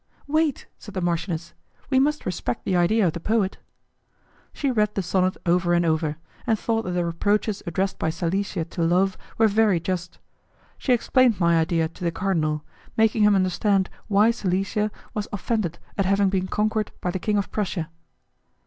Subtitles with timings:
[0.25, 1.53] "Wait," said the marchioness,
[1.91, 3.59] "we must respect the idea of the poet."
[4.51, 8.65] She read the sonnet over and over, and thought that the reproaches addressed by Silesia
[8.65, 10.17] to Love were very just.
[10.79, 12.63] She explained my idea to the cardinal,
[12.97, 17.51] making him understand why Silesia was offended at having been conquered by the King of
[17.51, 17.91] Prussia.